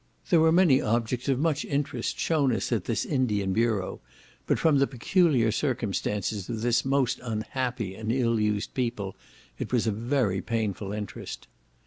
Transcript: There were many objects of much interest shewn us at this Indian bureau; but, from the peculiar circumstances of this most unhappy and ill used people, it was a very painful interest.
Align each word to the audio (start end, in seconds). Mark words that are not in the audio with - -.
There 0.31 0.39
were 0.39 0.51
many 0.51 0.81
objects 0.81 1.29
of 1.29 1.37
much 1.37 1.63
interest 1.63 2.17
shewn 2.17 2.51
us 2.55 2.71
at 2.71 2.85
this 2.85 3.05
Indian 3.05 3.53
bureau; 3.53 4.01
but, 4.47 4.57
from 4.57 4.79
the 4.79 4.87
peculiar 4.87 5.51
circumstances 5.51 6.49
of 6.49 6.61
this 6.61 6.83
most 6.83 7.19
unhappy 7.21 7.93
and 7.93 8.11
ill 8.11 8.39
used 8.39 8.73
people, 8.73 9.15
it 9.59 9.71
was 9.71 9.85
a 9.85 9.91
very 9.91 10.41
painful 10.41 10.91
interest. 10.91 11.47